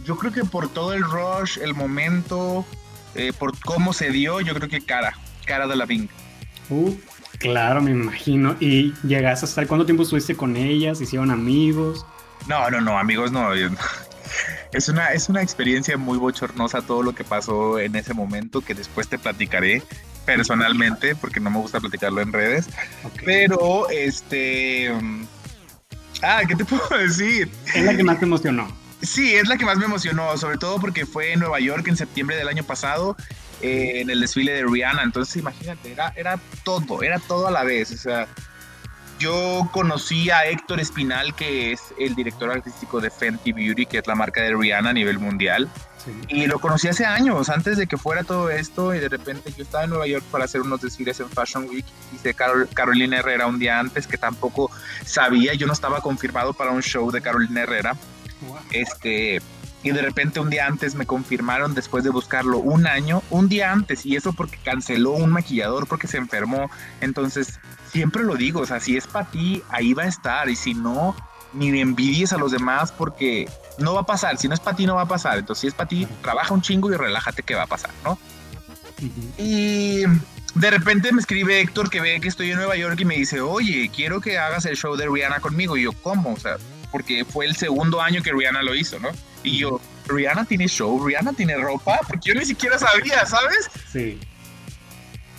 [0.05, 2.65] Yo creo que por todo el rush, el momento,
[3.15, 6.09] eh, por cómo se dio, yo creo que Cara, Cara de la Pink.
[6.69, 6.95] Uh,
[7.39, 8.55] claro, me imagino.
[8.59, 11.01] ¿Y llegaste a estar cuánto tiempo estuviste con ellas?
[11.01, 12.05] ¿Hicieron amigos?
[12.47, 13.49] No, no, no, amigos no.
[14.73, 18.73] Es una, es una experiencia muy bochornosa todo lo que pasó en ese momento que
[18.73, 19.81] después te platicaré
[20.25, 22.67] personalmente porque no me gusta platicarlo en redes.
[23.23, 24.91] Pero, este...
[26.21, 27.49] Ah, ¿qué te puedo decir?
[27.73, 28.67] Es la que más te emocionó.
[29.01, 31.95] Sí, es la que más me emocionó, sobre todo porque fue en Nueva York en
[31.95, 33.15] septiembre del año pasado,
[33.61, 35.03] eh, en el desfile de Rihanna.
[35.03, 37.91] Entonces, imagínate, era, era todo, era todo a la vez.
[37.91, 38.27] O sea,
[39.19, 44.07] yo conocí a Héctor Espinal, que es el director artístico de Fenty Beauty, que es
[44.07, 45.69] la marca de Rihanna a nivel mundial.
[46.27, 49.63] Y lo conocí hace años, antes de que fuera todo esto, y de repente yo
[49.63, 53.47] estaba en Nueva York para hacer unos desfiles en Fashion Week, hice Carol, Carolina Herrera
[53.47, 54.69] un día antes, que tampoco
[55.03, 57.95] sabía, yo no estaba confirmado para un show de Carolina Herrera,
[58.71, 59.41] este,
[59.85, 63.71] y de repente un día antes me confirmaron después de buscarlo un año, un día
[63.71, 66.71] antes, y eso porque canceló un maquillador porque se enfermó.
[67.01, 67.59] Entonces,
[67.91, 70.73] siempre lo digo, o sea, si es para ti, ahí va a estar, y si
[70.73, 71.15] no,
[71.53, 74.87] ni envidies a los demás porque no va a pasar, si no es para ti,
[74.87, 75.37] no va a pasar.
[75.37, 78.17] Entonces, si es para ti, trabaja un chingo y relájate que va a pasar, ¿no?
[79.37, 80.01] Y
[80.55, 83.39] de repente me escribe Héctor que ve que estoy en Nueva York y me dice,
[83.39, 85.77] oye, quiero que hagas el show de Rihanna conmigo.
[85.77, 86.33] Y yo, ¿cómo?
[86.33, 86.57] O sea,
[86.91, 89.09] porque fue el segundo año que Rihanna lo hizo, ¿no?
[89.45, 93.69] Y yo, Rihanna tiene show, Rihanna tiene ropa, porque yo ni siquiera sabía, ¿sabes?
[93.91, 94.19] Sí.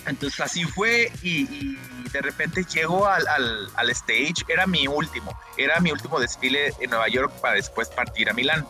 [0.05, 1.75] Entonces así fue y,
[2.13, 3.27] de repente llego al,
[3.75, 8.29] al, stage, era mi último, era mi último desfile en Nueva York para después partir
[8.29, 8.65] a Milán.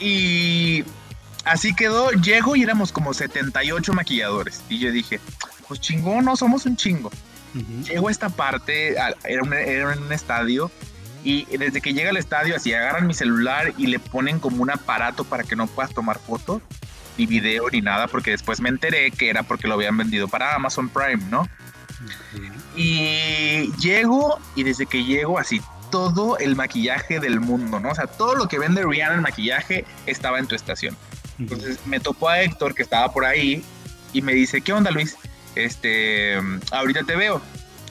[0.00, 0.84] Y
[1.44, 5.20] así quedó, llego y éramos como 78 maquilladores y yo dije,
[5.68, 7.12] pues chingón, no somos un chingo.
[7.88, 10.72] Llego a esta parte, era un, era un estadio
[11.24, 14.70] y desde que llega al estadio, así agarran mi celular y le ponen como un
[14.70, 16.60] aparato para que no puedas tomar fotos,
[17.16, 20.54] ni video, ni nada, porque después me enteré que era porque lo habían vendido para
[20.54, 21.48] Amazon Prime, ¿no?
[22.76, 27.90] Y llego, y desde que llego, así todo el maquillaje del mundo, ¿no?
[27.90, 30.96] O sea, todo lo que vende Rihanna en maquillaje estaba en tu estación.
[31.38, 33.64] Entonces me topó a Héctor, que estaba por ahí,
[34.12, 35.16] y me dice, ¿qué onda, Luis?
[35.54, 36.36] Este,
[36.70, 37.40] ahorita te veo.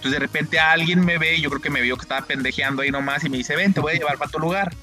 [0.03, 2.91] Entonces de repente alguien me ve, yo creo que me vio que estaba pendejeando ahí
[2.91, 4.75] nomás y me dice, ven, te voy a llevar para tu lugar.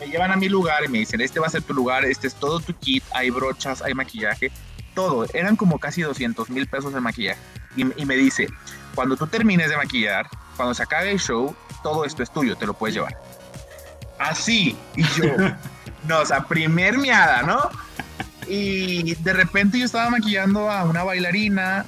[0.00, 2.26] Me llevan a mi lugar y me dicen, este va a ser tu lugar, este
[2.26, 4.50] es todo tu kit, hay brochas, hay maquillaje,
[4.94, 5.26] todo.
[5.34, 7.38] Eran como casi 200 mil pesos de maquillaje.
[7.76, 8.48] Y, me dice,
[8.94, 12.64] cuando tú termines de maquillar, cuando se acabe el show, todo esto es tuyo, te
[12.64, 13.14] lo puedes llevar.
[14.18, 14.74] Así.
[14.96, 15.36] Y yo,
[16.08, 17.68] no, o sea, primer miada, ¿no?
[18.48, 21.84] Y de repente yo estaba maquillando a una bailarina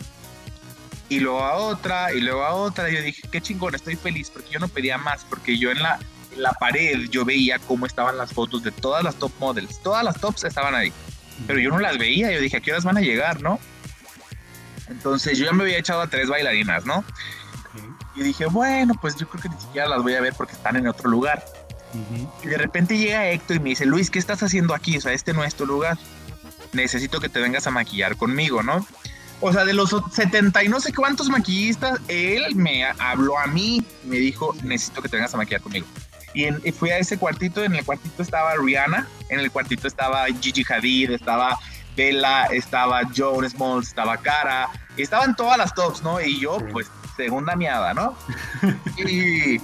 [1.09, 2.91] y luego a otra, y luego a otra.
[2.91, 5.83] Y yo dije, qué chingón, estoy feliz porque yo no pedía más, porque yo en
[5.83, 5.99] la,
[6.37, 10.21] la pared yo veía cómo estaban las fotos de todas las top models, todas las
[10.21, 10.93] tops estaban ahí,
[11.47, 13.59] pero yo no las veía, yo dije, ¿a qué horas van a llegar, no?
[14.89, 17.05] Entonces yo ya me había echado a tres bailarinas, ¿no?
[18.17, 20.77] Y dije, bueno, pues yo creo que ni siquiera las voy a ver porque están
[20.77, 21.45] en otro lugar.
[22.43, 24.97] Y de repente llega Héctor y me dice, Luis, ¿qué estás haciendo aquí?
[24.97, 25.99] O sea, este no es tu lugar.
[26.73, 28.87] Necesito que te vengas a maquillar conmigo, ¿no?
[29.41, 33.85] O sea, de los 70 y no sé cuántos maquillistas, él me habló a mí,
[34.05, 35.87] me dijo, necesito que te vengas a maquillar conmigo.
[36.35, 40.65] Y, fui a ese cuartito, en el cuartito estaba Rihanna, en el cuartito estaba Gigi
[40.69, 41.59] Hadid, estaba
[41.97, 46.21] Bella, estaba Joan Smalls, estaba Cara, estaban todas las tops, ¿no?
[46.21, 48.17] Y yo, pues, segunda miada, ¿no?
[48.99, 49.59] y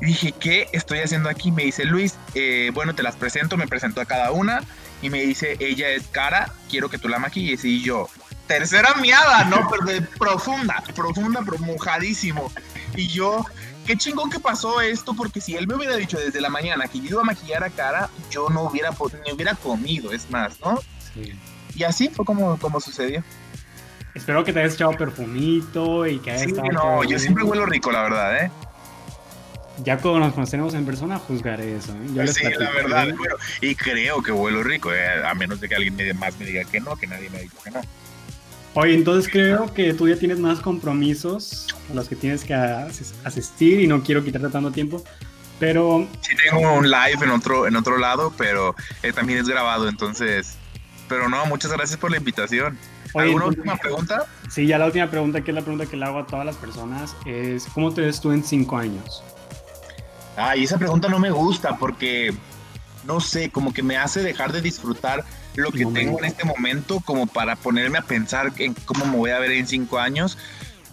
[0.00, 1.50] dije, ¿qué estoy haciendo aquí?
[1.50, 4.62] Me dice Luis, eh, bueno, te las presento, me presentó a cada una
[5.02, 7.64] y me dice, ella es Cara, quiero que tú la maquilles.
[7.64, 8.08] Y yo,
[8.48, 9.68] tercera miada, ¿no?
[9.70, 12.50] Pero de profunda, profunda, pero mojadísimo.
[12.96, 13.44] Y yo,
[13.86, 16.98] qué chingón que pasó esto, porque si él me hubiera dicho desde la mañana que
[16.98, 18.90] yo iba a maquillar a cara, yo no hubiera,
[19.24, 20.80] ni hubiera comido, es más, ¿no?
[21.14, 21.38] Sí.
[21.76, 23.22] Y así fue como, como sucedió.
[24.14, 27.92] Espero que te hayas echado perfumito y que hayas sí, no, yo siempre huelo rico,
[27.92, 28.50] la verdad, ¿eh?
[29.84, 31.92] Ya cuando nos conocemos en persona, juzgaré eso.
[31.92, 32.26] ¿eh?
[32.26, 36.18] sí, la verdad, bueno, y creo que huelo rico, eh, a menos de que alguien
[36.18, 37.80] más me diga que no, que nadie me ha dicho que no.
[38.80, 43.80] Oye, entonces creo que tú ya tienes más compromisos a los que tienes que asistir
[43.80, 45.02] y no quiero quitarte tanto tiempo,
[45.58, 46.06] pero...
[46.20, 50.54] Sí tengo un live en otro, en otro lado, pero eh, también es grabado, entonces...
[51.08, 52.78] Pero no, muchas gracias por la invitación.
[53.16, 54.26] ¿Alguna última pregunta?
[54.48, 56.54] Sí, ya la última pregunta, que es la pregunta que le hago a todas las
[56.54, 59.24] personas, es ¿cómo te ves tú en cinco años?
[60.36, 62.32] Ay, esa pregunta no me gusta porque,
[63.02, 65.24] no sé, como que me hace dejar de disfrutar
[65.56, 69.30] lo que tengo en este momento como para ponerme a pensar en cómo me voy
[69.30, 70.38] a ver en cinco años.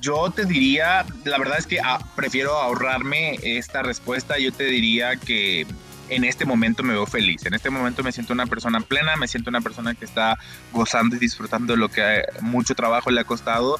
[0.01, 4.37] Yo te diría, la verdad es que ah, prefiero ahorrarme esta respuesta.
[4.37, 5.65] Yo te diría que
[6.09, 7.45] en este momento me veo feliz.
[7.45, 10.37] En este momento me siento una persona plena, me siento una persona que está
[10.71, 13.79] gozando y disfrutando de lo que mucho trabajo le ha costado.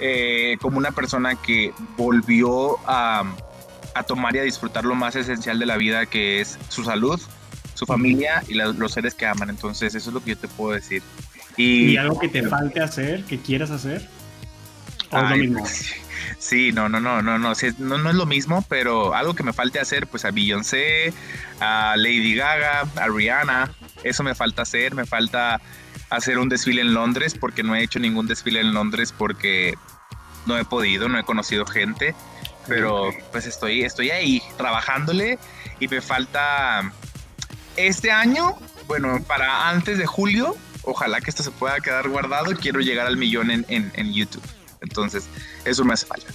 [0.00, 3.24] Eh, como una persona que volvió a,
[3.94, 7.20] a tomar y a disfrutar lo más esencial de la vida, que es su salud,
[7.74, 9.50] su familia y los seres que aman.
[9.50, 11.02] Entonces, eso es lo que yo te puedo decir.
[11.56, 14.08] ¿Y, algo que te falte hacer, que quieras hacer?
[15.10, 15.60] ¿O lo mismo?
[15.60, 15.94] Pues,
[16.38, 19.52] sí, no, no, no, no, no, no, no es lo mismo, pero algo que me
[19.52, 21.12] falte hacer, pues a Beyoncé,
[21.60, 23.70] a Lady Gaga, a Rihanna,
[24.02, 25.60] eso me falta hacer, me falta
[26.10, 29.74] hacer un desfile en Londres, porque no he hecho ningún desfile en Londres porque
[30.46, 32.14] no he podido, no he conocido gente,
[32.66, 35.38] pero pues estoy, estoy ahí trabajándole
[35.80, 36.92] y me falta
[37.76, 38.56] este año,
[38.86, 42.52] bueno, para antes de julio, ojalá que esto se pueda quedar guardado.
[42.60, 44.42] Quiero llegar al millón en, en, YouTube.
[44.80, 45.28] Entonces,
[45.64, 46.26] eso me hace falta.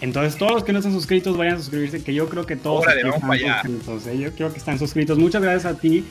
[0.00, 2.84] Entonces, todos los que no están suscritos, vayan a suscribirse, que yo creo que todos
[2.86, 3.12] están
[3.62, 4.06] suscritos.
[4.06, 4.18] ¿eh?
[4.18, 5.18] Yo creo que están suscritos.
[5.18, 6.04] Muchas gracias a ti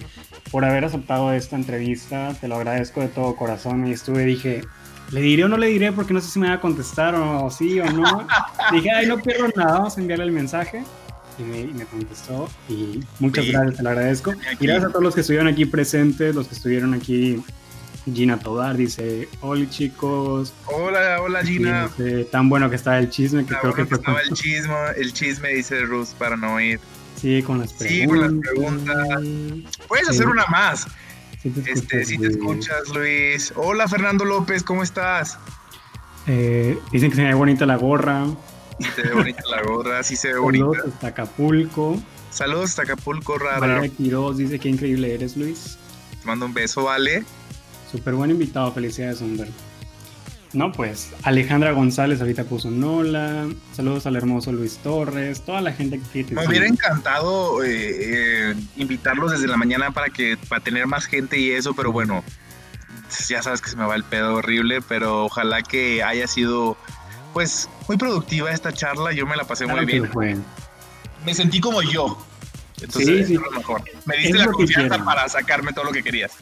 [0.51, 2.35] por haber aceptado esta entrevista.
[2.39, 3.87] Te lo agradezco de todo corazón.
[3.87, 4.63] Y estuve, dije,
[5.11, 5.91] ¿le diré o no le diré?
[5.91, 8.27] Porque no sé si me va a contestar o sí o no.
[8.71, 10.83] dije, ay, no pierdo nada, vamos a enviarle el mensaje
[11.37, 14.33] y me, contestó y muchas gracias, te lo agradezco.
[14.59, 17.43] Y gracias a todos los que estuvieron aquí presentes, los que estuvieron aquí.
[18.11, 20.53] Gina Todar dice, hola chicos.
[20.65, 21.89] Hola, hola Gina.
[22.31, 25.81] tan bueno que estaba el chisme que creo que, estaba el chisme, el chisme dice
[25.81, 26.81] Rus para no ir.
[27.15, 28.01] Sí, con las preguntas.
[28.01, 29.77] Sí, con las preguntas.
[29.87, 30.87] Puedes hacer una más.
[31.43, 33.53] este, si te escuchas, Luis.
[33.55, 35.39] Hola Fernando López, ¿cómo estás?
[36.27, 38.25] Eh, dicen que se me ve bonita la gorra.
[38.95, 40.65] Se ve bonita la gorra, sí se ve bonita.
[40.65, 42.01] Saludos hasta Acapulco.
[42.29, 43.59] Saludos hasta Acapulco, rara.
[43.59, 45.77] Valeria Quiroz dice que increíble eres, Luis.
[46.19, 47.23] Te mando un beso, Vale.
[47.91, 49.51] Súper buen invitado, felicidades, hombre.
[50.53, 53.47] No, pues Alejandra González ahorita puso Nola.
[53.75, 58.55] Saludos al hermoso Luis Torres, toda la gente que te Me hubiera encantado eh, eh,
[58.77, 62.23] invitarlos desde la mañana para que para tener más gente y eso, pero bueno,
[63.27, 66.77] ya sabes que se me va el pedo horrible, pero ojalá que haya sido
[67.33, 70.09] pues muy productiva esta charla, yo me la pasé muy bien.
[71.25, 72.23] Me sentí como yo.
[72.81, 73.41] Entonces, sí, sí.
[73.55, 73.81] mejor.
[74.05, 76.33] Me diste la confianza para sacarme todo lo que querías.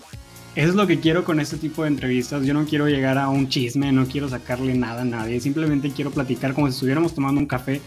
[0.55, 2.43] Eso es lo que quiero con este tipo de entrevistas.
[2.43, 5.39] Yo no quiero llegar a un chisme, no quiero sacarle nada a nadie.
[5.39, 7.81] Simplemente quiero platicar como si estuviéramos tomando un café.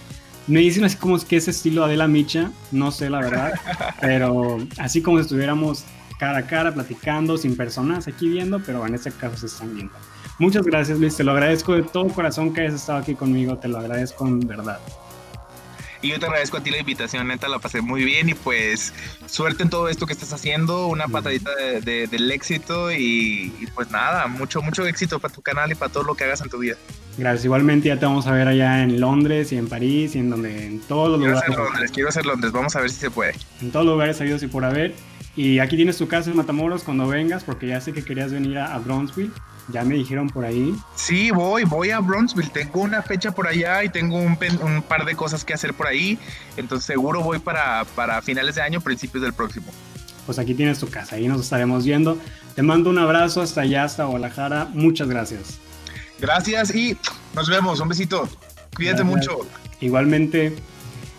[0.47, 3.53] Me dicen así como que es estilo Adela Micha, no sé la verdad,
[4.01, 5.85] pero así como si estuviéramos
[6.19, 9.95] cara a cara platicando, sin personas aquí viendo, pero en este caso se están viendo.
[10.39, 11.17] Muchas gracias, Luis.
[11.17, 13.57] Te lo agradezco de todo corazón que hayas estado aquí conmigo.
[13.59, 14.81] Te lo agradezco en verdad.
[16.05, 18.93] Y yo te agradezco a ti la invitación, neta, la pasé muy bien y pues
[19.25, 24.61] suerte en todo esto que estás haciendo, una patadita del éxito y, pues nada, mucho,
[24.61, 26.77] mucho éxito para tu canal y para todo lo que hagas en tu vida.
[27.17, 30.29] Gracias, igualmente ya te vamos a ver allá en Londres y en París y en
[30.29, 31.51] donde, en todos los quiero lugares.
[31.51, 33.35] Hacer Londres, quiero hacer Londres, vamos a ver si se puede.
[33.63, 34.95] En todos los lugares habidos y por haber.
[35.37, 38.59] Y aquí tienes tu casa en Matamoros cuando vengas, porque ya sé que querías venir
[38.59, 39.33] a, a Bronzeville.
[39.69, 40.75] Ya me dijeron por ahí.
[40.95, 42.51] Sí, voy, voy a Bronzeville.
[42.51, 44.37] Tengo una fecha por allá y tengo un,
[44.87, 46.19] par de cosas que hacer por ahí.
[46.57, 49.67] Entonces seguro voy para, para finales de año, principios del próximo.
[50.27, 52.19] Pues aquí tienes tu casa, ahí nos estaremos viendo.
[52.55, 54.69] Te mando un abrazo hasta allá, hasta Guadalajara.
[54.73, 55.59] Muchas gracias.
[56.21, 56.97] Gracias y
[57.35, 57.81] nos vemos.
[57.81, 58.29] Un besito.
[58.77, 59.41] Cuídate mucho.
[59.81, 60.55] Igualmente.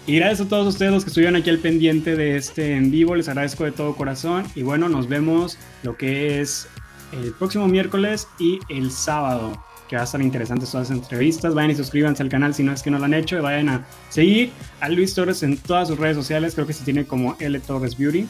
[0.07, 3.15] Y gracias a todos ustedes los que estuvieron aquí al pendiente de este en vivo.
[3.15, 4.45] Les agradezco de todo corazón.
[4.55, 6.67] Y bueno, nos vemos lo que es
[7.11, 9.51] el próximo miércoles y el sábado.
[9.87, 11.53] Que va a estar interesantes todas las entrevistas.
[11.53, 13.37] Vayan y suscríbanse al canal si no es que no lo han hecho.
[13.37, 16.55] Y vayan a seguir a Luis Torres en todas sus redes sociales.
[16.55, 18.27] Creo que se tiene como L Torres Beauty.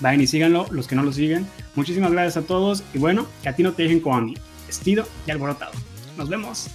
[0.00, 1.46] Vayan y síganlo, los que no lo siguen.
[1.74, 2.82] Muchísimas gracias a todos.
[2.94, 4.34] Y bueno, que a ti no te dejen mí,
[4.66, 5.72] vestido y alborotado.
[6.16, 6.70] Nos vemos.